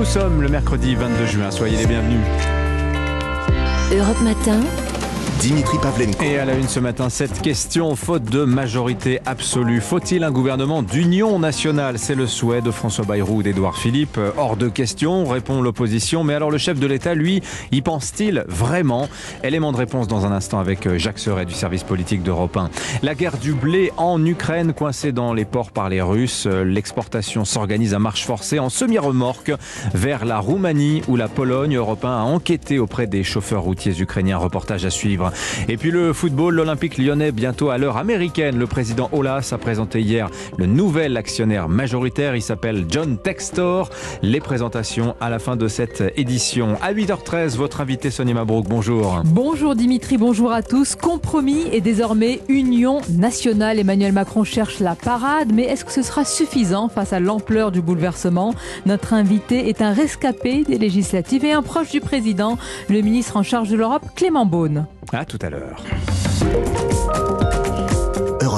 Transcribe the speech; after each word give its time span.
Nous 0.00 0.06
sommes 0.06 0.40
le 0.40 0.48
mercredi 0.48 0.94
22 0.94 1.26
juin, 1.26 1.50
soyez 1.50 1.76
les 1.76 1.84
bienvenus. 1.84 2.22
Europe 3.92 4.18
Matin. 4.22 4.62
Dimitri 5.40 5.78
Pavlenko. 5.78 6.22
Et 6.22 6.38
à 6.38 6.44
la 6.44 6.52
une 6.52 6.68
ce 6.68 6.80
matin, 6.80 7.08
cette 7.08 7.40
question, 7.40 7.96
faute 7.96 8.24
de 8.24 8.44
majorité 8.44 9.20
absolue, 9.24 9.80
faut-il 9.80 10.22
un 10.22 10.30
gouvernement 10.30 10.82
d'union 10.82 11.38
nationale? 11.38 11.98
C'est 11.98 12.14
le 12.14 12.26
souhait 12.26 12.60
de 12.60 12.70
François 12.70 13.06
Bayrou 13.06 13.36
ou 13.36 13.42
d'Édouard 13.42 13.78
Philippe. 13.78 14.20
Hors 14.36 14.58
de 14.58 14.68
question, 14.68 15.24
répond 15.24 15.62
l'opposition. 15.62 16.24
Mais 16.24 16.34
alors 16.34 16.50
le 16.50 16.58
chef 16.58 16.78
de 16.78 16.86
l'État, 16.86 17.14
lui, 17.14 17.40
y 17.72 17.80
pense-t-il 17.80 18.44
vraiment? 18.48 19.08
Élément 19.42 19.72
de 19.72 19.78
réponse 19.78 20.08
dans 20.08 20.26
un 20.26 20.32
instant 20.32 20.58
avec 20.58 20.94
Jacques 20.98 21.18
Serret 21.18 21.46
du 21.46 21.54
service 21.54 21.84
politique 21.84 22.22
d'Europe 22.22 22.58
1. 22.58 22.68
La 23.02 23.14
guerre 23.14 23.38
du 23.38 23.54
blé 23.54 23.92
en 23.96 24.22
Ukraine, 24.22 24.74
coincée 24.74 25.12
dans 25.12 25.32
les 25.32 25.46
ports 25.46 25.70
par 25.70 25.88
les 25.88 26.02
Russes. 26.02 26.46
L'exportation 26.46 27.46
s'organise 27.46 27.94
à 27.94 27.98
marche 27.98 28.26
forcée 28.26 28.58
en 28.58 28.68
semi-remorque 28.68 29.52
vers 29.94 30.26
la 30.26 30.38
Roumanie 30.38 31.00
ou 31.08 31.16
la 31.16 31.28
Pologne. 31.28 31.76
Europe 31.76 32.04
1 32.04 32.08
a 32.10 32.24
enquêté 32.24 32.78
auprès 32.78 33.06
des 33.06 33.24
chauffeurs 33.24 33.62
routiers 33.62 33.98
ukrainiens. 34.02 34.36
Reportage 34.36 34.84
à 34.84 34.90
suivre. 34.90 35.29
Et 35.68 35.76
puis 35.76 35.90
le 35.90 36.12
football, 36.12 36.54
l'Olympique 36.54 36.98
lyonnais 36.98 37.32
bientôt 37.32 37.70
à 37.70 37.78
l'heure 37.78 37.96
américaine. 37.96 38.58
Le 38.58 38.66
président 38.66 39.08
Olas 39.12 39.50
a 39.52 39.58
présenté 39.58 40.00
hier 40.00 40.28
le 40.58 40.66
nouvel 40.66 41.16
actionnaire 41.16 41.68
majoritaire. 41.68 42.36
Il 42.36 42.42
s'appelle 42.42 42.86
John 42.88 43.18
Textor. 43.18 43.90
Les 44.22 44.40
présentations 44.40 45.14
à 45.20 45.30
la 45.30 45.38
fin 45.38 45.56
de 45.56 45.68
cette 45.68 46.02
édition. 46.16 46.76
À 46.82 46.92
8h13, 46.92 47.56
votre 47.56 47.80
invité 47.80 48.10
Sonia 48.10 48.34
Mabrouk, 48.34 48.66
bonjour. 48.68 49.22
Bonjour 49.24 49.74
Dimitri, 49.74 50.18
bonjour 50.18 50.52
à 50.52 50.62
tous. 50.62 50.94
Compromis 50.94 51.64
et 51.72 51.80
désormais 51.80 52.40
union 52.48 53.00
nationale. 53.10 53.78
Emmanuel 53.78 54.12
Macron 54.12 54.44
cherche 54.44 54.80
la 54.80 54.94
parade, 54.94 55.52
mais 55.52 55.64
est-ce 55.64 55.84
que 55.84 55.92
ce 55.92 56.02
sera 56.02 56.24
suffisant 56.24 56.88
face 56.88 57.12
à 57.12 57.20
l'ampleur 57.20 57.70
du 57.72 57.80
bouleversement? 57.80 58.54
Notre 58.86 59.14
invité 59.14 59.68
est 59.68 59.82
un 59.82 59.92
rescapé 59.92 60.64
des 60.64 60.78
législatives 60.78 61.44
et 61.44 61.52
un 61.52 61.62
proche 61.62 61.90
du 61.90 62.00
président, 62.00 62.58
le 62.88 63.00
ministre 63.00 63.36
en 63.36 63.42
charge 63.42 63.68
de 63.68 63.76
l'Europe, 63.76 64.04
Clément 64.14 64.46
Beaune. 64.46 64.86
À 65.12 65.24
tout 65.24 65.38
à 65.42 65.50
l'heure. 65.50 65.84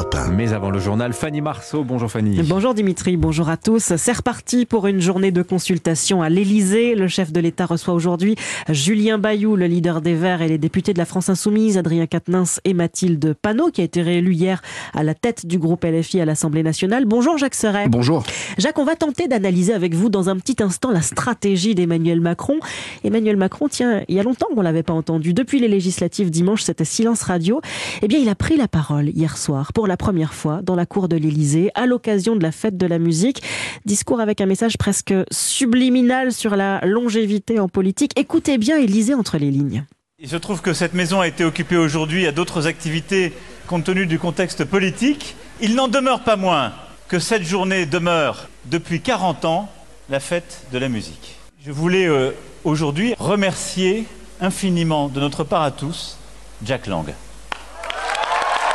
Europe 0.03 0.14
1. 0.17 0.33
Mais 0.33 0.53
avant 0.53 0.70
le 0.70 0.81
journal, 0.81 1.12
Fanny 1.12 1.41
Marceau. 1.41 1.84
Bonjour 1.84 2.11
Fanny. 2.11 2.42
Bonjour 2.42 2.75
Dimitri, 2.75 3.17
bonjour 3.17 3.48
à 3.48 3.56
tous. 3.56 3.95
C'est 3.97 4.12
reparti 4.12 4.67
pour 4.67 4.89
une 4.89 5.00
journée 5.00 5.31
de 5.31 5.42
consultation 5.42 6.22
à 6.22 6.28
l'Elysée. 6.28 6.97
Le 6.97 7.06
chef 7.06 7.31
de 7.31 7.39
l'État 7.39 7.67
reçoit 7.67 7.95
aujourd'hui 7.95 8.34
Julien 8.69 9.19
Bayou, 9.19 9.55
le 9.55 9.67
leader 9.67 10.00
des 10.00 10.14
Verts 10.14 10.42
et 10.42 10.48
les 10.48 10.58
députés 10.58 10.92
de 10.92 10.98
la 10.98 11.05
France 11.05 11.28
Insoumise, 11.28 11.78
Adrien 11.78 12.06
Quatennens 12.06 12.61
et 12.64 12.75
Mathilde 12.75 13.36
Panot, 13.41 13.70
qui 13.70 13.80
a 13.80 13.84
été 13.84 14.03
réélu 14.03 14.34
hier 14.34 14.61
à 14.92 15.05
la 15.05 15.14
tête 15.14 15.47
du 15.47 15.58
groupe 15.58 15.84
LFI 15.84 16.20
à 16.20 16.25
l'Assemblée 16.25 16.64
nationale. 16.64 17.05
Bonjour 17.05 17.39
Jacques 17.39 17.55
Serret. 17.55 17.89
Bonjour. 17.89 18.25
Jacques, 18.58 18.80
on 18.80 18.84
va 18.84 18.97
tenter 18.97 19.28
d'analyser 19.28 19.73
avec 19.73 19.95
vous 19.95 20.08
dans 20.08 20.28
un 20.28 20.36
petit 20.36 20.56
instant 20.64 20.91
la 20.91 21.03
stratégie 21.03 21.77
d'Emmanuel 21.77 22.20
Macron. 22.20 22.58
Emmanuel 23.05 23.36
Macron, 23.36 23.69
tiens, 23.69 24.03
il 24.08 24.17
y 24.17 24.20
a 24.20 24.25
longtemps 24.25 24.48
qu'on 24.53 24.62
l'avait 24.62 24.83
pas 24.83 24.95
entendu. 24.95 25.33
Depuis 25.33 25.61
les 25.61 25.69
législatives 25.69 26.30
dimanche, 26.30 26.62
c'était 26.62 26.84
silence 26.84 27.23
radio. 27.23 27.61
Eh 28.03 28.08
bien, 28.08 28.19
il 28.19 28.28
a 28.28 28.34
pris 28.34 28.56
la 28.56 28.67
parole 28.67 29.08
hier 29.11 29.36
soir 29.36 29.73
pour 29.73 29.86
la 29.86 29.91
première 29.96 30.34
fois 30.34 30.60
dans 30.62 30.74
la 30.74 30.86
cour 30.86 31.08
de 31.08 31.16
l'Élysée 31.16 31.70
à 31.74 31.86
l'occasion 31.86 32.36
de 32.36 32.42
la 32.42 32.52
fête 32.52 32.76
de 32.76 32.86
la 32.86 32.98
musique. 32.98 33.42
Discours 33.84 34.20
avec 34.20 34.40
un 34.40 34.46
message 34.46 34.78
presque 34.78 35.14
subliminal 35.30 36.32
sur 36.32 36.56
la 36.56 36.80
longévité 36.84 37.58
en 37.58 37.68
politique. 37.68 38.12
Écoutez 38.18 38.58
bien 38.58 38.78
et 38.78 38.86
lisez 38.86 39.14
entre 39.14 39.38
les 39.38 39.50
lignes. 39.50 39.84
Il 40.18 40.28
se 40.28 40.36
trouve 40.36 40.62
que 40.62 40.72
cette 40.72 40.94
maison 40.94 41.20
a 41.20 41.26
été 41.26 41.44
occupée 41.44 41.76
aujourd'hui 41.76 42.26
à 42.26 42.32
d'autres 42.32 42.66
activités 42.66 43.32
compte 43.66 43.84
tenu 43.84 44.06
du 44.06 44.18
contexte 44.18 44.64
politique. 44.64 45.34
Il 45.60 45.74
n'en 45.74 45.88
demeure 45.88 46.24
pas 46.24 46.36
moins 46.36 46.72
que 47.08 47.18
cette 47.18 47.42
journée 47.42 47.86
demeure 47.86 48.48
depuis 48.66 49.00
40 49.00 49.44
ans 49.44 49.70
la 50.10 50.20
fête 50.20 50.66
de 50.72 50.78
la 50.78 50.88
musique. 50.88 51.36
Je 51.64 51.72
voulais 51.72 52.06
euh, 52.06 52.32
aujourd'hui 52.64 53.14
remercier 53.18 54.06
infiniment 54.40 55.08
de 55.08 55.20
notre 55.20 55.44
part 55.44 55.62
à 55.62 55.70
tous 55.70 56.18
Jack 56.64 56.86
Lang. 56.86 57.06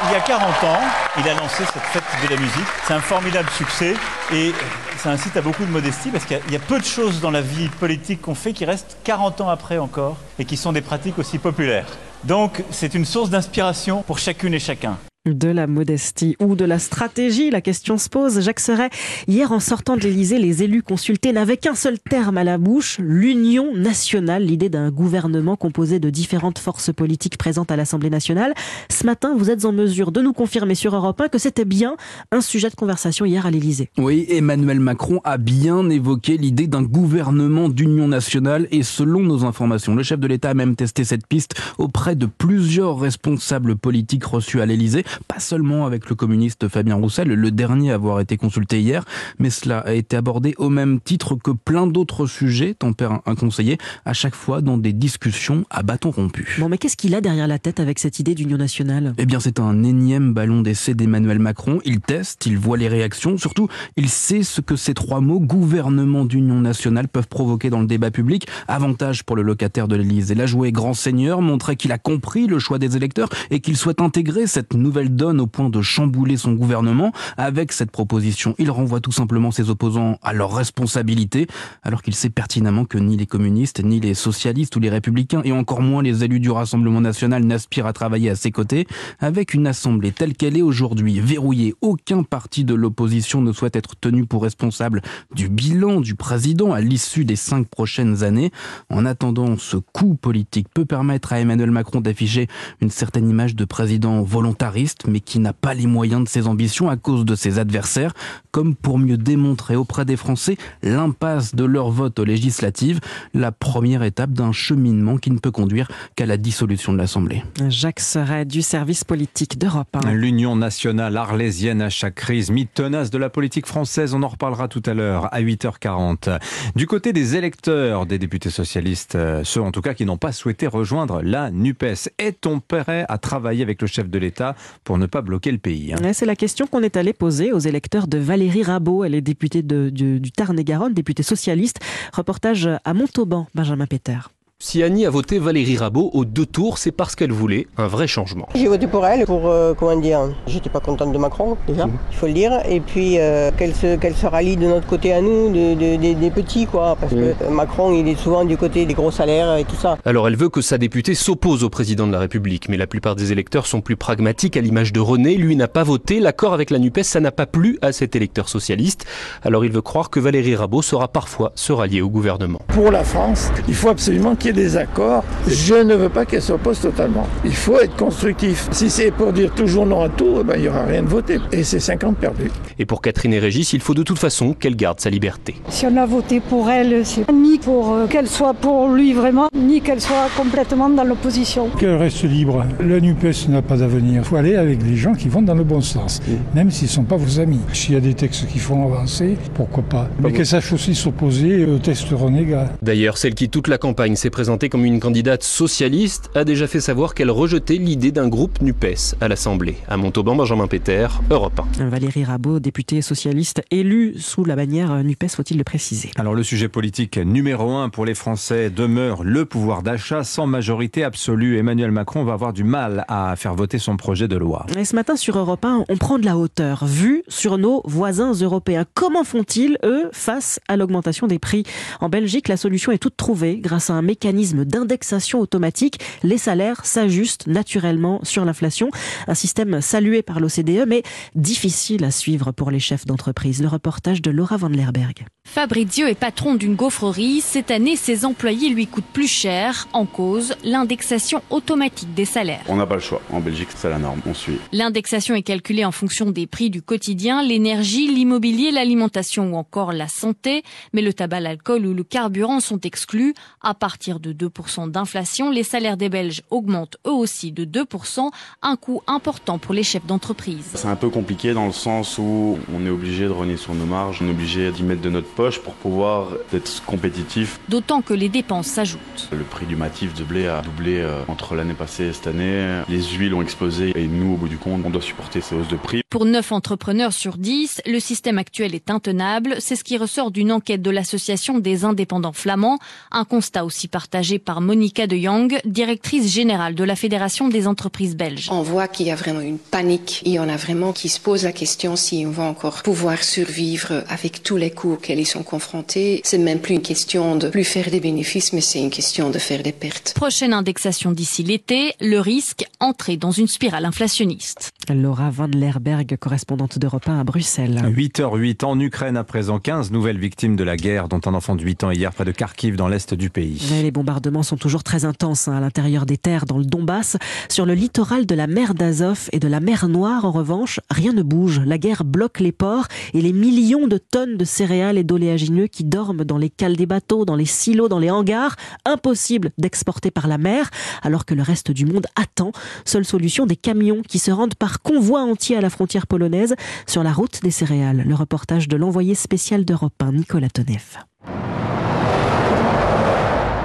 Il 0.06 0.12
y 0.12 0.16
a 0.16 0.22
40 0.22 0.63
ans, 0.63 0.80
il 1.18 1.28
a 1.28 1.34
lancé 1.34 1.63
cette 1.66 1.81
fête 1.81 2.03
de 2.24 2.35
la 2.35 2.40
musique. 2.40 2.68
C'est 2.85 2.94
un 2.94 3.02
formidable 3.02 3.50
succès 3.50 3.96
et 4.31 4.52
ça 4.97 5.09
incite 5.09 5.35
à 5.38 5.41
beaucoup 5.41 5.66
de 5.66 5.72
modestie 5.72 6.12
parce 6.12 6.24
qu'il 6.25 6.40
y, 6.52 6.56
a 6.56 6.59
peu 6.59 6.80
de 6.80 6.85
choses 6.85 7.19
dans 7.19 7.31
la 7.31 7.41
vie 7.41 7.68
politique 7.68 8.22
qu'on 8.22 8.36
fait 8.36 8.53
qui 8.53 8.63
restent 8.66 8.97
40 9.03 9.41
ans 9.41 9.50
après 9.50 9.80
encore 9.80 10.18
et 10.38 10.46
qui 10.46 10.56
sont 10.56 10.72
des 10.72 10.81
pratiques 10.81 11.18
aussi 11.18 11.40
populaires. 11.40 11.88
Donc 12.25 12.63
c'est 12.69 12.94
une 12.94 13.06
source 13.06 13.31
d'inspiration 13.31 14.03
pour 14.03 14.19
chacune 14.19 14.53
et 14.53 14.59
chacun 14.59 14.97
de 15.36 15.48
la 15.48 15.68
modestie 15.68 16.36
ou 16.40 16.56
de 16.56 16.66
la 16.66 16.80
stratégie 16.80 17.50
La 17.50 17.62
question 17.62 17.98
se 17.98 18.10
pose. 18.10 18.42
Jacques 18.42 18.60
Serret, 18.60 18.90
hier 19.28 19.52
en 19.52 19.60
sortant 19.60 19.96
de 19.96 20.02
l'Élysée, 20.02 20.38
les 20.38 20.64
élus 20.64 20.84
consultés 20.84 21.34
n'avaient 21.34 21.58
qu'un 21.58 21.76
seul 21.76 22.00
terme 22.00 22.38
à 22.38 22.44
la 22.44 22.58
bouche, 22.58 22.98
l'union 23.00 23.74
nationale, 23.76 24.44
l'idée 24.44 24.70
d'un 24.70 24.92
gouvernement 24.92 25.56
composé 25.56 26.00
de 26.00 26.10
différentes 26.10 26.60
forces 26.60 26.94
politiques 26.94 27.38
présentes 27.38 27.72
à 27.72 27.76
l'Assemblée 27.76 28.10
nationale. 28.10 28.54
Ce 28.90 29.06
matin, 29.06 29.36
vous 29.38 29.50
êtes 29.50 29.66
en 29.66 29.72
mesure 29.72 30.12
de 30.12 30.22
nous 30.22 30.34
confirmer 30.34 30.76
sur 30.76 30.96
Europe 30.96 31.20
1 31.20 31.28
que 31.30 31.38
c'était 31.38 31.66
bien 31.66 31.96
un 32.32 32.42
sujet 32.42 32.70
de 32.70 32.76
conversation 32.76 33.26
hier 33.26 33.46
à 33.46 33.52
l'Élysée. 33.52 33.90
Oui, 33.98 34.26
Emmanuel 34.30 34.80
Macron 34.80 35.22
a 35.24 35.38
bien 35.38 35.90
évoqué 35.90 36.38
l'idée 36.38 36.68
d'un 36.68 36.84
gouvernement 36.84 37.70
d'union 37.70 38.08
nationale 38.08 38.68
et 38.72 38.84
selon 38.84 39.22
nos 39.22 39.46
informations, 39.46 39.96
le 39.96 40.04
chef 40.04 40.20
de 40.20 40.28
l'État 40.28 40.50
a 40.50 40.54
même 40.54 40.76
testé 40.76 41.04
cette 41.04 41.28
piste 41.28 41.56
auprès 41.78 42.16
de 42.16 42.26
plusieurs 42.26 43.00
responsables 43.00 43.76
politiques 43.76 44.26
reçus 44.26 44.62
à 44.62 44.66
l'Élysée 44.66 45.04
pas 45.28 45.40
seulement 45.40 45.86
avec 45.86 46.10
le 46.10 46.16
communiste 46.16 46.68
Fabien 46.68 46.96
Roussel, 46.96 47.28
le 47.28 47.52
dernier 47.52 47.92
à 47.92 47.96
avoir 47.96 48.20
été 48.20 48.38
consulté 48.38 48.82
hier, 48.82 49.04
mais 49.40 49.50
cela 49.50 49.80
a 49.80 49.94
été 49.94 50.16
abordé 50.16 50.54
au 50.58 50.70
même 50.70 51.00
titre 51.00 51.36
que 51.36 51.52
plein 51.52 51.88
d'autres 51.88 52.26
sujets, 52.28 52.74
tempère 52.74 53.20
un 53.26 53.36
conseiller, 53.36 53.78
à 54.06 54.14
chaque 54.14 54.36
fois 54.36 54.62
dans 54.62 54.78
des 54.78 54.94
discussions 54.94 55.66
à 55.70 55.84
bâton 55.84 56.12
rompu. 56.12 56.58
Bon, 56.60 56.70
mais 56.70 56.78
qu'est-ce 56.78 56.98
qu'il 56.98 57.16
a 57.16 57.22
derrière 57.22 57.48
la 57.48 57.60
tête 57.60 57.80
avec 57.80 58.00
cette 58.00 58.20
idée 58.20 58.36
d'union 58.36 58.58
nationale? 58.58 59.14
Eh 59.18 59.26
bien, 59.26 59.40
c'est 59.40 59.60
un 59.60 59.84
énième 59.84 60.34
ballon 60.34 60.62
d'essai 60.62 60.94
d'Emmanuel 60.94 61.40
Macron. 61.40 61.80
Il 61.86 62.00
teste, 62.00 62.46
il 62.46 62.58
voit 62.58 62.78
les 62.78 62.88
réactions, 62.88 63.38
surtout, 63.38 63.68
il 63.96 64.10
sait 64.10 64.44
ce 64.44 64.62
que 64.62 64.76
ces 64.76 64.94
trois 64.94 65.22
mots, 65.22 65.40
gouvernement 65.40 66.26
d'union 66.26 66.60
nationale, 66.60 67.08
peuvent 67.08 67.28
provoquer 67.28 67.70
dans 67.70 67.82
le 67.82 67.88
débat 67.88 68.12
public. 68.12 68.48
Avantage 68.68 69.24
pour 69.24 69.36
le 69.36 69.42
locataire 69.42 69.88
de 69.88 69.96
l'Élysée. 69.96 70.36
La 70.36 70.46
joué 70.46 70.72
grand 70.72 70.94
seigneur, 70.94 71.42
montrer 71.42 71.76
qu'il 71.76 71.92
a 71.92 71.98
compris 71.98 72.48
le 72.48 72.60
choix 72.60 72.80
des 72.80 72.96
électeurs 72.96 73.30
et 73.52 73.60
qu'il 73.60 73.78
souhaite 73.78 74.02
intégrer 74.02 74.48
cette 74.48 74.74
nouvelle 74.74 75.06
donne 75.09 75.41
au 75.41 75.47
point 75.47 75.69
de 75.69 75.81
chambouler 75.81 76.38
son 76.38 76.53
gouvernement. 76.53 77.12
Avec 77.38 77.72
cette 77.72 77.91
proposition, 77.91 78.56
il 78.57 78.72
renvoie 78.72 79.00
tout 79.00 79.12
simplement 79.12 79.51
ses 79.51 79.69
opposants 79.69 80.18
à 80.22 80.34
leurs 80.34 80.53
responsabilités, 80.53 81.47
alors 81.84 82.01
qu'il 82.01 82.16
sait 82.16 82.29
pertinemment 82.29 82.85
que 82.85 82.97
ni 82.97 83.18
les 83.18 83.25
communistes, 83.25 83.84
ni 83.84 84.00
les 84.00 84.13
socialistes 84.13 84.75
ou 84.75 84.79
les 84.79 84.90
républicains, 84.90 85.41
et 85.44 85.51
encore 85.51 85.81
moins 85.81 86.03
les 86.03 86.23
élus 86.23 86.40
du 86.40 86.51
Rassemblement 86.51 87.01
national 87.01 87.44
n'aspirent 87.44 87.88
à 87.88 87.94
travailler 87.94 88.29
à 88.29 88.35
ses 88.35 88.51
côtés. 88.51 88.88
Avec 89.19 89.53
une 89.53 89.68
assemblée 89.68 90.12
telle 90.12 90.34
qu'elle 90.35 90.57
est 90.57 90.62
aujourd'hui, 90.62 91.19
verrouillée, 91.19 91.75
aucun 91.81 92.24
parti 92.24 92.63
de 92.63 92.74
l'opposition 92.74 93.41
ne 93.41 93.51
souhaite 93.51 93.75
être 93.75 93.95
tenu 94.00 94.25
pour 94.25 94.44
responsable 94.44 95.01
du 95.34 95.50
bilan 95.50 96.01
du 96.01 96.16
président 96.16 96.72
à 96.74 96.81
l'issue 96.81 97.25
des 97.25 97.35
cinq 97.35 97.68
prochaines 97.68 98.24
années. 98.24 98.51
En 98.89 99.06
attendant, 99.06 99.57
ce 99.57 99.78
coup 99.78 100.16
politique 100.16 100.68
peut 100.74 100.85
permettre 100.85 101.34
à 101.34 101.39
Emmanuel 101.39 101.72
Macron 101.72 102.01
d'afficher 102.01 102.47
une 102.81 102.89
certaine 102.89 103.29
image 103.29 103.56
de 103.56 103.66
président 103.66 104.22
volontariste, 104.22 104.87
mais 105.08 105.20
qui 105.20 105.40
n'a 105.40 105.53
pas 105.53 105.74
les 105.74 105.88
moyens 105.88 106.24
de 106.24 106.30
ses 106.30 106.48
ambitions 106.48 106.90
à 106.90 106.98
cause 106.98 107.25
de 107.25 107.36
ses 107.36 107.59
adversaires, 107.59 108.14
comme 108.52 108.75
pour 108.75 108.98
mieux 108.98 109.18
démontrer 109.18 109.75
auprès 109.75 110.06
des 110.06 110.18
Français 110.18 110.58
l'impasse 110.84 111.56
de 111.56 111.64
leur 111.64 111.90
vote 111.90 112.20
aux 112.20 112.24
législatives, 112.24 113.00
la 113.34 113.52
première 113.52 114.03
étape 114.03 114.31
d'un 114.31 114.52
cheminement 114.52 115.18
qui 115.18 115.31
ne 115.31 115.38
peut 115.38 115.52
conduire 115.52 115.90
qu'à 116.16 116.25
la 116.25 116.38
dissolution 116.38 116.94
de 116.94 116.98
l'Assemblée. 116.98 117.44
Jacques 117.68 118.00
Serret 118.00 118.46
du 118.46 118.62
service 118.62 119.03
politique 119.03 119.58
d'Europe. 119.58 119.96
L'Union 120.12 120.56
nationale 120.56 121.18
arlésienne 121.18 121.81
à 121.81 121.90
chaque 121.90 122.16
crise, 122.16 122.52
mythe 122.52 122.74
tenace 122.74 123.09
de 123.09 123.18
la 123.18 123.30
politique 123.30 123.66
française, 123.66 124.14
on 124.14 124.24
en 124.24 124.28
reparlera 124.28 124.68
tout 124.68 124.84
à 124.86 124.94
l'heure 124.94 125.34
à 125.34 125.42
8h40. 125.42 126.39
Du 126.75 126.88
côté 126.88 127.13
des 127.13 127.36
électeurs 127.36 128.06
des 128.06 128.19
députés 128.19 128.50
socialistes, 128.50 129.16
euh, 129.16 129.44
ceux 129.44 129.62
en 129.62 129.72
tout 129.72 129.81
cas 129.81 129.94
qui 129.94 130.06
n'ont 130.06 130.18
pas 130.18 130.31
souhaité 130.31 130.68
rejoindre 130.68 131.22
la 131.22 131.51
NUPES, 131.51 132.10
est-on 132.18 132.60
prêt 132.60 133.06
à 133.07 133.18
travailler 133.18 133.63
avec 133.63 133.81
le 133.81 133.88
chef 133.88 134.10
de 134.10 134.18
l'État 134.18 134.56
pour 134.83 134.97
ne 134.97 135.06
pas 135.06 135.21
bloquer 135.21 135.51
le 135.51 135.57
pays 135.57 135.94
hein 135.94 136.13
C'est 136.13 136.25
la 136.25 136.35
question 136.35 136.68
qu'on 136.68 136.83
est 136.83 136.97
allé 136.97 137.13
poser 137.13 137.51
aux 137.51 137.59
électeurs 137.59 138.07
de 138.07 138.18
Valérie 138.18 138.63
Rabault. 138.63 139.03
Elle 139.03 139.15
est 139.15 139.21
députée 139.21 139.62
du, 139.62 140.19
du 140.19 140.31
Tarn-et-Garonne, 140.31 140.94
députée 140.94 141.24
socialiste. 141.24 141.79
Reportage 142.13 142.69
à 142.83 142.94
Montauban, 142.94 143.47
Benjamin 143.56 143.85
Péter. 143.85 144.19
Si 144.59 144.81
Annie 144.81 145.06
a 145.06 145.12
voté 145.12 145.38
Valérie 145.38 145.77
Rabault 145.77 146.09
au 146.15 146.25
deux 146.25 146.48
tours, 146.48 146.80
c'est 146.80 146.92
parce 146.92 147.15
qu'elle 147.15 147.31
voulait 147.31 147.68
un 147.77 147.86
vrai 147.86 148.07
changement. 148.07 148.50
J'ai 148.56 148.68
voté 148.68 148.88
pour 148.88 149.06
elle, 149.06 149.24
pour, 149.27 149.45
euh, 149.45 149.75
comment 149.75 149.95
dire, 149.95 150.31
j'étais 150.48 150.71
pas 150.71 150.80
contente 150.80 151.12
de 151.13 151.18
Macron, 151.19 151.57
déjà, 151.68 151.86
Mmh. 151.86 151.92
il 152.12 152.18
faut 152.18 152.25
le 152.25 152.33
dire, 152.33 152.51
et 152.68 152.80
puis 152.80 153.19
euh, 153.19 153.51
qu'elle 153.56 153.75
se, 153.75 153.98
qu'elle 153.98 154.15
se 154.15 154.25
rallie 154.25 154.57
de 154.57 154.65
notre 154.65 154.88
côté 154.88 155.13
à 155.13 155.21
nous, 155.21 155.50
de- 155.50 155.75
de- 155.75 155.95
de- 155.98 156.19
des 156.19 156.31
petits, 156.31 156.65
quoi, 156.65 156.98
parce 157.00 157.13
Mmh. 157.13 157.33
que 157.39 157.50
Macron, 157.51 157.94
il 157.94 158.07
est 158.07 158.15
souvent 158.15 158.45
du 158.45 158.57
côté 158.57 158.88
des 158.88 158.95
gros 158.95 159.12
salaires 159.12 159.57
et 159.57 159.63
tout 159.63 159.75
ça. 159.75 160.00
Alors 160.06 160.27
elle 160.27 160.36
veut 160.36 160.50
que 160.50 160.62
sa 160.62 160.80
députée 160.80 161.13
s'oppose 161.13 161.63
au 161.63 161.69
président 161.69 162.07
de 162.07 162.12
la 162.13 162.19
République, 162.19 162.68
mais 162.68 162.77
la 162.77 162.88
plupart 162.88 163.15
des 163.15 163.31
électeurs 163.31 163.68
sont 163.68 163.81
plus 163.81 163.95
pragmatiques 163.95 164.57
à 164.57 164.62
l'image 164.62 164.92
de 164.92 165.00
René. 165.00 165.36
Lui 165.36 165.56
n'a 165.56 165.68
pas 165.68 165.83
voté. 165.83 166.19
L'accord 166.19 166.56
avec 166.56 166.71
la 166.71 166.80
NUPES, 166.80 167.03
ça 167.03 167.19
n'a 167.19 167.31
pas 167.31 167.45
plu 167.45 167.77
à 167.83 167.92
cet 167.92 168.15
électeur 168.15 168.50
socialiste. 168.50 169.06
Alors 169.44 169.65
il 169.65 169.71
veut 169.71 169.83
croire 169.83 170.10
que 170.10 170.19
Valérie 170.19 170.56
Rabault 170.56 170.81
saura 170.81 171.10
parfois 171.10 171.51
se 171.53 171.71
rallier 171.74 172.01
au 172.01 172.10
gouvernement. 172.10 172.60
Pour 172.69 172.89
la 172.89 173.03
France, 173.03 173.50
il 173.68 173.75
faut 173.75 173.89
absolument 173.89 174.36
qu'il 174.36 174.47
y 174.48 174.50
ait 174.50 174.54
des 174.54 174.78
accords. 174.78 175.24
Je 175.48 175.76
ne 175.76 175.96
veux 175.96 176.10
pas 176.10 176.26
qu'elle 176.26 176.42
s'oppose 176.42 176.80
totalement. 176.80 177.28
Il 177.44 177.56
faut 177.56 177.80
être 177.80 177.96
constructif. 177.96 178.68
Si 178.72 178.90
c'est 178.90 179.12
pour 179.12 179.34
dire 179.34 179.54
toujours 179.54 179.86
non 179.86 180.02
à 180.02 180.10
tout, 180.10 180.38
eh 180.42 180.44
ben, 180.44 180.56
il 180.56 180.62
n'y 180.64 180.68
aura 180.68 180.86
rien 180.86 181.04
de 181.04 181.08
voté. 181.08 181.40
Et 181.52 181.64
c'est 181.64 181.80
50 181.80 182.18
perdus. 182.18 182.52
Et 182.80 182.86
pour 182.86 183.02
Catherine 183.02 183.34
et 183.34 183.40
Régis, 183.40 183.74
il 183.74 183.82
faut 183.82 183.94
de 183.94 184.04
toute 184.04 184.20
façon 184.20 184.54
qu'elle 184.54 184.76
garde 184.76 185.00
sa 185.00 185.10
liberté. 185.10 185.56
Si 185.70 185.86
on 185.86 185.98
a 185.98 186.06
voté 186.06 186.40
pour 186.40 186.70
elle, 186.70 187.06
c'est 187.06 187.30
ni 187.32 187.58
pour 187.58 187.94
euh, 187.94 188.08
qu'elle 188.08 188.28
soit 188.28 188.54
pour 188.54 188.90
lui 188.90 189.14
vraiment, 189.14 189.50
ni 189.54 189.82
qu'elle 189.82 190.02
soit 190.02 190.30
complètement 190.36 190.90
dans 190.90 191.04
l'opposition. 191.04 191.70
Qu'elle 191.80 191.96
reste 191.96 192.24
libre. 192.24 192.66
La 192.80 193.00
NUPES 193.00 193.50
n'a 193.50 193.62
pas 193.62 193.78
d'avenir. 193.78 194.22
Il 194.22 194.26
faut 194.26 194.36
aller 194.38 194.56
avec 194.56 194.82
les 194.84 194.96
gens 194.96 195.14
qui 195.14 195.28
vont 195.28 195.42
dans 195.42 195.56
le 195.56 195.64
bon 195.64 195.82
sens, 195.82 196.22
même 196.56 196.72
s'ils 196.72 196.88
ne 196.88 196.92
sont 196.92 197.04
pas 197.04 197.18
vos 197.18 197.40
amis. 197.40 197.60
S'il 197.74 197.96
y 197.96 197.98
a 197.98 198.02
des 198.02 198.14
textes 198.14 198.48
qui 198.48 198.60
font 198.60 198.86
avancer, 198.86 199.38
pourquoi 199.56 199.84
pas. 199.84 200.10
Mais 200.20 200.32
qu'elle 200.32 200.46
sache 200.46 200.72
aussi 200.72 200.96
s'opposer 200.96 201.66
au 201.66 201.80
test 201.80 202.08
renégat. 202.12 202.72
D'ailleurs, 202.82 203.18
celle 203.18 203.34
qui 203.34 203.50
toute 203.50 203.68
la 203.68 203.78
campagne 203.78 204.16
s'est 204.16 204.30
présentée 204.38 204.69
comme 204.69 204.86
une 204.86 205.00
candidate 205.00 205.42
socialiste 205.42 206.30
a 206.36 206.44
déjà 206.44 206.68
fait 206.68 206.80
savoir 206.80 207.16
qu'elle 207.16 207.31
rejetait 207.31 207.78
l'idée 207.78 208.12
d'un 208.12 208.28
groupe 208.28 208.62
NUPES 208.62 209.16
à 209.19 209.28
l'Assemblée. 209.28 209.78
À 209.88 209.98
Montauban, 209.98 210.36
Benjamin 210.36 210.68
Péter, 210.68 211.07
Europe 211.31 211.60
1. 211.80 211.89
Valérie 211.89 212.24
Rabault, 212.24 212.60
députée 212.60 213.01
socialiste 213.01 213.63
élue 213.72 214.13
sous 214.19 214.45
la 214.45 214.56
bannière 214.56 215.04
NUPES, 215.04 215.30
faut-il 215.30 215.57
le 215.57 215.63
préciser? 215.63 216.12
Alors 216.18 216.36
le 216.36 216.44
sujet 216.44 216.68
politique 216.68 217.18
numéro 217.18 217.72
un 217.72 217.89
pour 217.89 218.06
les 218.06 218.13
Français 218.13 218.69
demeure 218.69 219.24
le 219.24 219.44
pouvoir 219.45 219.81
d'achat. 219.81 220.24
Sans 220.24 220.45
majorité 220.45 221.04
absolue, 221.04 221.57
Emmanuel 221.57 221.89
Macron 221.89 222.24
va 222.24 222.34
avoir 222.34 222.54
du 222.54 222.63
mal 222.63 223.06
à 223.07 223.36
faire 223.38 223.56
voter 223.56 223.80
son 223.80 223.98
projet 223.98 224.28
de 224.28 224.38
loi. 224.38 224.68
Et 224.78 224.86
ce 224.86 224.95
matin 224.95 225.16
sur 225.16 225.36
Europe 225.36 225.66
1, 225.66 225.86
on 225.89 225.98
prend 225.98 226.19
de 226.19 226.25
la 226.25 226.38
hauteur, 226.38 226.86
vue 226.86 227.24
sur 227.28 227.57
nos 227.57 227.81
voisins 227.86 228.34
européens. 228.34 228.86
Comment 228.94 229.24
font-ils, 229.24 229.80
eux, 229.84 230.10
face 230.12 230.60
à 230.68 230.78
l'augmentation 230.78 231.25
des 231.25 231.39
prix? 231.39 231.63
En 232.01 232.10
Belgique, 232.10 232.50
la 232.50 232.57
solution 232.57 232.92
est 232.92 233.00
toute 233.00 233.18
trouvée. 233.18 233.57
Grâce 233.57 233.89
à 233.89 233.94
un 233.94 234.04
mécanisme 234.04 234.26
d'indexation 234.33 235.39
automatique, 235.39 236.00
les 236.24 236.38
salaires 236.38 236.85
s'ajustent 236.85 237.47
naturellement 237.47 238.19
sur 238.24 238.45
l'inflation. 238.45 238.89
Un 239.27 239.33
système 239.33 239.81
salué 239.81 240.21
par 240.21 240.39
l'OCDE, 240.39 240.85
mais 240.88 241.03
difficile 241.35 242.03
à 242.03 242.12
suivre 242.12 242.51
pour 242.51 242.71
les 242.71 242.79
chefs 242.79 243.06
d'entreprise. 243.06 243.62
Le 243.62 243.68
reportage 243.68 244.21
de 244.21 244.31
Laura 244.31 244.57
Van 244.57 244.69
Lerberg. 244.69 245.25
Fabrizio 245.45 246.07
est 246.07 246.15
patron 246.15 246.56
d'une 246.56 246.75
gaufrerie. 246.75 247.41
Cette 247.41 247.71
année, 247.71 247.95
ses 247.95 248.25
employés 248.25 248.69
lui 248.69 248.85
coûtent 248.85 249.06
plus 249.13 249.27
cher. 249.27 249.88
En 249.94 250.06
cause, 250.06 250.56
l'indexation 250.63 251.41
automatique 251.50 252.13
des 252.13 252.25
salaires. 252.25 252.63
On 252.68 252.75
n'a 252.75 252.85
pas 252.85 252.95
le 252.95 253.01
choix. 253.01 253.21
En 253.31 253.39
Belgique, 253.39 253.69
c'est 253.75 253.89
la 253.89 253.97
norme. 253.97 254.21
On 254.25 254.33
suit. 254.33 254.57
L'indexation 254.71 255.35
est 255.35 255.41
calculée 255.41 255.85
en 255.85 255.91
fonction 255.91 256.31
des 256.31 256.47
prix 256.47 256.69
du 256.69 256.81
quotidien, 256.81 257.41
l'énergie, 257.41 258.07
l'immobilier, 258.13 258.71
l'alimentation 258.71 259.53
ou 259.53 259.56
encore 259.56 259.94
la 259.94 260.07
santé. 260.07 260.63
Mais 260.94 261.01
le 261.01 261.13
tabac, 261.13 261.39
l'alcool 261.39 261.85
ou 261.85 261.94
le 261.94 262.03
carburant 262.03 262.59
sont 262.59 262.81
exclus. 262.81 263.33
À 263.62 263.74
partir 263.74 264.17
de 264.19 264.34
2% 264.34 264.92
d'inflation, 264.92 265.50
les 265.50 265.64
salaires 265.64 265.98
des 265.98 266.10
Belges 266.10 266.42
augmentent 266.50 266.98
eux 267.06 267.12
aussi 267.12 267.52
de 267.52 267.66
2%, 267.66 268.30
un 268.62 268.75
coût 268.75 269.02
important 269.08 269.58
pour 269.58 269.74
les 269.74 269.84
chefs 269.84 270.06
d'entreprise. 270.06 270.72
C'est 270.74 270.88
un 270.88 270.96
peu 270.96 271.10
compliqué 271.10 271.54
dans 271.54 271.66
le 271.66 271.72
sens 271.72 272.18
où 272.18 272.58
on 272.74 272.86
est 272.86 272.90
obligé 272.90 273.25
de 273.25 273.31
renier 273.31 273.58
sur 273.58 273.74
nos 273.74 273.86
marges, 273.86 274.19
on 274.22 274.28
est 274.28 274.31
obligé 274.31 274.72
d'y 274.72 274.84
mettre 274.84 275.02
de 275.02 275.10
notre 275.10 275.28
poche 275.28 275.60
pour 275.60 275.74
pouvoir 275.74 276.30
être 276.54 276.84
compétitif. 276.86 277.60
D'autant 277.69 278.02
que 278.02 278.14
les 278.14 278.30
dépenses 278.30 278.68
s'ajoutent. 278.68 279.30
Le 279.31 279.44
prix 279.44 279.66
du 279.66 279.75
matif 279.75 280.14
de 280.14 280.24
blé 280.24 280.48
a 280.48 280.62
doublé 280.62 281.00
euh, 281.00 281.22
entre 281.28 281.56
l'année 281.56 281.74
passée 281.74 282.06
et 282.06 282.13
cette 282.13 282.28
année. 282.28 282.81
Les 282.90 283.02
huiles 283.04 283.34
ont 283.34 283.42
explosé 283.42 283.92
et 283.96 284.08
nous, 284.08 284.34
au 284.34 284.38
bout 284.38 284.48
du 284.48 284.58
compte, 284.58 284.81
on 284.86 284.90
doit 284.90 285.02
supporter 285.02 285.42
ces 285.42 285.56
hausses 285.56 285.68
de 285.68 285.75
prix. 285.75 286.02
Pour 286.10 286.25
9 286.25 286.52
entrepreneurs 286.52 287.13
sur 287.13 287.38
10, 287.38 287.81
le 287.86 288.00
système 288.00 288.38
actuel 288.38 288.75
est 288.75 288.90
intenable. 288.90 289.56
C'est 289.60 289.75
ce 289.75 289.84
qui 289.84 289.98
ressort 289.98 290.31
d'une 290.31 290.52
enquête 290.52 290.81
de 290.81 290.92
l'association 290.92 291.60
des 291.60 291.86
indépendants 291.86 292.34
flamands. 292.34 292.80
Un 293.12 293.25
constat 293.25 293.66
aussi 293.66 293.88
partagé 294.07 294.39
par 294.39 294.62
Monica 294.62 295.06
de 295.06 295.18
Jong, 295.18 295.59
directrice 295.65 296.31
générale 296.33 296.75
de 296.75 296.86
la 296.86 296.95
Fédération 296.95 297.50
des 297.50 297.68
entreprises 297.68 298.15
belges. 298.15 298.48
On 298.50 298.62
voit 298.62 298.88
qu'il 298.88 299.06
y 299.06 299.12
a 299.12 299.15
vraiment 299.15 299.42
une 299.42 299.57
panique 299.57 300.21
et 300.24 300.39
on 300.39 300.48
a 300.48 300.56
vraiment 300.56 300.94
qui 300.94 301.09
se 301.09 301.19
pose 301.19 301.44
la 301.44 301.51
question 301.51 301.98
si 301.98 302.24
on 302.25 302.31
va 302.31 302.44
encore 302.44 302.83
pouvoir 302.83 303.21
survivre 303.21 304.06
avec 304.07 304.44
tous 304.44 304.56
les 304.56 304.71
coûts 304.71 304.94
auxquels 304.94 305.19
ils 305.19 305.25
sont 305.25 305.44
confrontés. 305.44 306.21
C'est 306.24 306.38
même 306.38 306.59
plus 306.59 306.75
une 306.75 306.81
question 306.81 307.36
de 307.36 307.50
plus 307.50 307.65
faire 307.65 307.92
des 307.92 308.00
bénéfices, 308.00 308.54
mais 308.54 308.62
c'est 308.62 308.80
une 308.80 308.92
question 308.92 309.30
de 309.30 309.39
faire 309.39 309.62
des 309.62 309.74
pertes. 309.74 310.13
Prochaine 310.15 310.53
indexation 310.53 311.12
d'ici 311.12 311.44
l'été, 311.44 311.94
le 312.00 312.21
risque, 312.21 312.63
entrer 312.80 313.18
dans 313.18 313.31
une 313.31 313.48
spirale 313.48 313.83
inflationniste. 313.83 314.71
Laura 314.89 315.31
Van 315.31 315.48
Lerberg, 315.48 316.15
correspondante 316.18 316.80
d'Europe 316.80 317.10
1 317.10 317.19
à 317.19 317.24
Bruxelles. 317.25 317.81
8h08 317.94 318.63
en 318.63 318.80
Ukraine 318.80 319.18
à 319.18 319.25
présent, 319.25 319.60
15 319.60 319.92
nouvelles 319.92 320.18
victimes 320.18 320.56
de 320.56 320.63
la 320.63 320.77
guerre, 320.77 321.10
dont 321.10 321.19
un 321.25 321.33
enfant 321.33 321.57
de 321.57 321.63
8 321.63 321.83
ans 321.83 321.92
hier 321.92 322.13
près 322.13 322.24
de 322.24 322.31
Kharkiv 322.31 322.77
dans 322.77 322.88
l'est 322.88 323.13
du 323.13 323.30
pays. 323.30 323.62
Bombardements 323.98 324.44
sont 324.44 324.58
toujours 324.58 324.84
très 324.84 325.06
intenses 325.06 325.48
hein, 325.48 325.54
à 325.54 325.60
l'intérieur 325.60 326.06
des 326.06 326.18
terres 326.18 326.46
dans 326.46 326.60
le 326.60 326.66
Donbass. 326.66 327.18
Sur 327.50 327.66
le 327.66 327.74
littoral 327.74 328.28
de 328.28 328.36
la 328.36 328.46
mer 328.46 328.76
d'Azov 328.76 329.28
et 329.32 329.40
de 329.40 329.48
la 329.48 329.60
mer 329.60 329.88
Noire, 329.88 330.24
en 330.24 330.32
revanche, 330.32 330.80
rien 330.92 331.14
ne 331.14 331.24
bouge. 331.24 331.62
La 331.66 331.80
guerre 331.80 332.04
bloque 332.04 332.40
les 332.40 332.52
ports 332.52 332.86
et 333.16 333.22
les 333.24 333.34
millions 333.34 333.88
de 333.88 333.98
tonnes 333.98 334.38
de 334.38 334.46
céréales 334.46 335.00
et 335.00 335.04
d'oléagineux 335.04 335.66
qui 335.66 335.84
dorment 335.84 336.26
dans 336.26 336.38
les 336.38 336.52
cales 336.52 336.76
des 336.76 336.86
bateaux, 336.86 337.26
dans 337.26 337.36
les 337.36 337.46
silos, 337.46 337.88
dans 337.88 337.98
les 337.98 338.12
hangars. 338.12 338.56
Impossible 338.86 339.50
d'exporter 339.58 340.12
par 340.12 340.28
la 340.28 340.38
mer, 340.38 340.70
alors 341.02 341.26
que 341.26 341.34
le 341.34 341.42
reste 341.42 341.72
du 341.72 341.88
monde 341.88 342.06
attend. 342.16 342.52
Seule 342.86 343.04
solution, 343.04 343.48
des 343.48 343.56
camions 343.56 344.04
qui 344.08 344.20
se 344.20 344.30
rendent 344.30 344.54
par 344.54 344.84
convoi 344.84 345.22
entier 345.22 345.58
à 345.58 345.62
la 345.62 345.72
frontière 345.72 346.06
polonaise 346.06 346.54
sur 346.86 347.02
la 347.02 347.14
route 347.14 347.42
des 347.42 347.50
céréales. 347.50 348.04
Le 348.06 348.14
reportage 348.14 348.68
de 348.68 348.78
l'envoyé 348.78 349.16
spécial 349.16 349.66
d'Europe 349.66 349.96
1, 350.00 350.12
Nicolas 350.12 350.50
Tonev. 350.50 351.00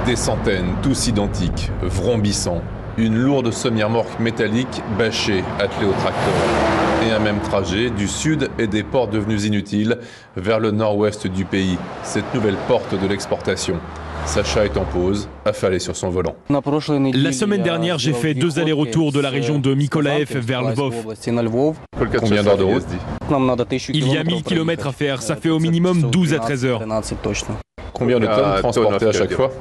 Des 0.07 0.17
centaines, 0.17 0.75
tous 0.83 1.07
identiques, 1.07 1.71
vrombissants. 1.81 2.61
Une 2.99 3.17
lourde 3.17 3.53
semi-remorque 3.53 4.19
métallique 4.19 4.83
bâchée, 4.99 5.45
attelée 5.61 5.87
au 5.87 5.93
tracteur. 5.93 6.35
Et 7.07 7.13
un 7.13 7.21
même 7.21 7.39
trajet 7.39 7.89
du 7.89 8.09
sud 8.09 8.51
et 8.59 8.67
des 8.67 8.83
ports 8.83 9.07
devenus 9.07 9.45
inutiles 9.45 9.99
vers 10.37 10.59
le 10.59 10.73
nord-ouest 10.73 11.29
du 11.29 11.45
pays. 11.45 11.79
Cette 12.03 12.35
nouvelle 12.35 12.57
porte 12.67 13.01
de 13.01 13.07
l'exportation. 13.07 13.77
Sacha 14.27 14.65
est 14.65 14.77
en 14.77 14.85
pause, 14.85 15.29
affalé 15.45 15.79
sur 15.79 15.95
son 15.95 16.11
volant. 16.11 16.35
La 16.51 17.33
semaine 17.33 17.63
dernière, 17.63 17.99
j'ai 18.01 18.13
fait 18.13 18.35
deux 18.35 18.59
allers-retours 18.59 19.13
de 19.13 19.21
la 19.21 19.31
région 19.31 19.61
de 19.61 19.73
Mykolaev 19.73 20.37
vers 20.37 20.63
Lvov. 20.63 21.15
Combien 22.19 22.43
d'heures 22.43 22.59
de 22.59 22.65
route 22.65 22.87
Il 23.91 24.13
y 24.13 24.19
a 24.19 24.25
1000 24.25 24.43
km 24.43 24.89
à 24.89 24.93
faire, 24.93 25.23
ça 25.23 25.37
fait 25.37 25.51
au 25.51 25.61
minimum 25.61 26.11
12 26.11 26.35
à 26.35 26.41
13 26.41 26.65
heures. 26.65 26.83
Combien 27.93 28.19
de 28.19 28.27
tonnes 28.27 28.59
transportées 28.59 29.07
à 29.07 29.13
chaque 29.13 29.33
fois 29.33 29.53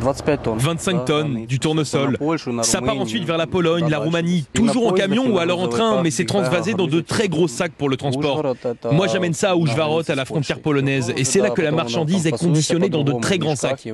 25 0.00 1.04
tonnes, 1.04 1.46
du 1.46 1.58
tournesol. 1.58 2.18
Ça 2.62 2.80
part 2.80 2.98
ensuite 2.98 3.24
vers 3.24 3.36
la 3.36 3.46
Pologne, 3.46 3.88
la 3.88 3.98
Roumanie, 3.98 4.46
toujours 4.52 4.88
en 4.88 4.92
camion 4.92 5.32
ou 5.32 5.38
alors 5.38 5.60
en 5.60 5.68
train, 5.68 6.02
mais 6.02 6.10
c'est 6.10 6.24
transvasé 6.24 6.74
dans 6.74 6.86
de 6.86 7.00
très 7.00 7.28
gros 7.28 7.48
sacs 7.48 7.72
pour 7.72 7.88
le 7.88 7.96
transport. 7.96 8.42
Moi 8.92 9.06
j'amène 9.08 9.34
ça 9.34 9.52
à 9.52 9.56
Oujvarot, 9.56 10.10
à 10.10 10.14
la 10.14 10.24
frontière 10.24 10.60
polonaise, 10.60 11.12
et 11.16 11.24
c'est 11.24 11.40
là 11.40 11.50
que 11.50 11.62
la 11.62 11.72
marchandise 11.72 12.26
est 12.26 12.32
conditionnée 12.32 12.88
dans 12.88 13.02
de 13.04 13.12
très 13.20 13.38
grands 13.38 13.56
sacs. 13.56 13.86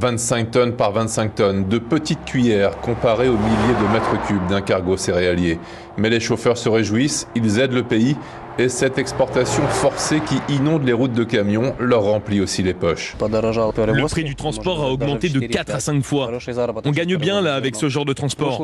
25 0.00 0.50
tonnes 0.50 0.72
par 0.72 0.92
25 0.92 1.34
tonnes, 1.34 1.68
de 1.68 1.78
petites 1.78 2.24
cuillères 2.24 2.78
comparées 2.80 3.28
aux 3.28 3.36
milliers 3.36 3.74
de 3.80 3.92
mètres 3.92 4.26
cubes 4.26 4.46
d'un 4.48 4.60
cargo 4.60 4.96
céréalier. 4.96 5.58
Mais 5.96 6.10
les 6.10 6.20
chauffeurs 6.20 6.56
se 6.56 6.68
réjouissent, 6.68 7.26
ils 7.34 7.58
aident 7.58 7.72
le 7.72 7.82
pays 7.82 8.16
et 8.58 8.68
cette 8.68 8.98
exportation 8.98 9.62
forcée 9.68 10.20
qui 10.20 10.40
inonde 10.52 10.84
les 10.84 10.92
routes 10.92 11.12
de 11.12 11.24
camions 11.24 11.74
leur 11.78 12.02
remplit 12.02 12.40
aussi 12.40 12.62
les 12.62 12.74
poches. 12.74 13.16
Le 13.20 14.08
prix 14.08 14.24
du 14.24 14.34
transport 14.34 14.82
a 14.82 14.90
augmenté 14.90 15.28
de 15.28 15.40
4 15.40 15.74
à 15.74 15.80
5 15.80 16.02
fois. 16.02 16.30
On 16.84 16.90
gagne 16.90 17.16
bien 17.16 17.40
là 17.40 17.54
avec 17.54 17.76
ce 17.76 17.88
genre 17.88 18.04
de 18.04 18.12
transport. 18.12 18.60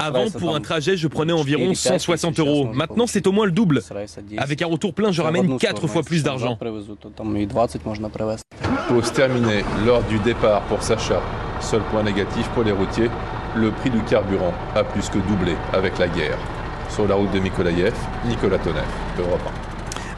Avant, 0.00 0.30
pour 0.30 0.54
un 0.54 0.60
trajet, 0.60 0.96
je 0.96 1.08
prenais 1.08 1.32
environ 1.32 1.74
160 1.74 2.38
euros. 2.38 2.68
Maintenant, 2.72 3.06
c'est 3.06 3.26
au 3.26 3.32
moins 3.32 3.46
le 3.46 3.52
double. 3.52 3.82
Avec 4.36 4.62
un 4.62 4.66
retour 4.66 4.92
plein, 4.92 5.12
je 5.12 5.22
ramène 5.22 5.58
4 5.58 5.86
fois 5.86 6.02
plus 6.02 6.22
d'argent. 6.22 6.58
Pause 8.88 9.12
terminée 9.12 9.64
lors 9.84 10.02
du 10.04 10.18
départ 10.18 10.62
pour 10.62 10.82
Sacha. 10.82 11.20
Seul 11.60 11.80
point 11.90 12.02
négatif 12.02 12.46
pour 12.50 12.62
les 12.64 12.72
routiers, 12.72 13.10
le 13.56 13.70
prix 13.70 13.90
du 13.90 14.00
carburant 14.02 14.52
a 14.74 14.84
plus 14.84 15.08
que 15.08 15.18
doublé 15.18 15.56
avec 15.72 15.98
la 15.98 16.08
guerre. 16.08 16.38
Sur 16.90 17.06
la 17.06 17.14
route 17.14 17.30
de 17.32 17.40
Mykolaïev, 17.40 17.94
Nicolas 18.26 18.58
Tonev, 18.58 18.84
Europe 19.18 19.40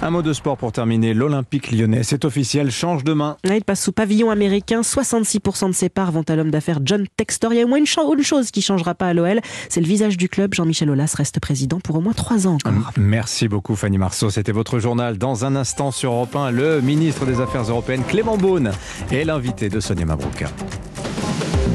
Un 0.01 0.11
mot 0.11 0.23
de 0.23 0.33
sport 0.33 0.57
pour 0.57 0.71
terminer. 0.71 1.15
L'Olympique 1.15 1.73
lyonnais, 1.73 2.03
c'est 2.03 2.25
officiel, 2.25 2.71
change 2.71 3.05
de 3.05 3.13
main. 3.13 3.37
il 3.45 3.65
passe 3.65 3.83
sous 3.83 3.93
pavillon 3.93 4.31
américain. 4.31 4.83
66% 4.83 5.69
de 5.69 5.73
ses 5.73 5.89
parts 5.89 6.13
vont 6.13 6.23
à 6.29 6.37
l'homme 6.37 6.51
d'affaires 6.51 6.81
John 6.85 7.05
Textor. 7.17 7.53
Il 7.53 7.59
y 7.59 7.63
a 7.63 7.65
au 7.65 7.69
moins 7.69 7.79
une, 7.79 7.87
chose 7.87 8.51
qui 8.51 8.61
ne 8.61 8.65
changera 8.65 8.95
pas 8.95 9.09
à 9.09 9.15
l'OL. 9.15 9.41
C'est 9.69 9.81
le 9.81 9.87
visage 9.87 10.17
du 10.17 10.29
club. 10.29 10.55
Jean-Michel 10.55 10.91
Aulas 10.91 11.15
reste 11.17 11.41
président 11.41 11.81
pour 11.81 11.97
au 11.97 12.01
moins 12.01 12.13
trois 12.13 12.47
ans 12.47 12.55
encore. 12.55 12.73
Merci 12.97 13.49
beaucoup 13.49 13.75
Fanny 13.75 13.99
Marceau. 13.99 14.31
C'était 14.31 14.53
votre 14.53 14.79
journal. 14.79 15.19
Dans 15.19 15.45
un 15.45 15.57
instant 15.57 15.91
sur 15.91 16.13
Europe 16.13 16.37
1, 16.37 16.51
le 16.53 16.81
ministre 16.81 17.27
des 17.27 17.41
Affaires 17.41 17.65
européennes 17.65 18.05
Clément 18.07 18.37
Beaune 18.37 18.73
est 19.11 19.25
l'invité 19.25 19.69
de 19.69 19.81
Sonia 19.81 20.05
Mabrouka. 20.05 20.47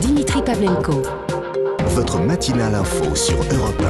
Dimitri 0.02 0.42
Pavlenko. 0.42 1.02
Votre 1.88 2.20
matinale 2.20 2.76
info 2.76 3.16
sur 3.16 3.36
Europe 3.36 3.80
1. 3.80 3.82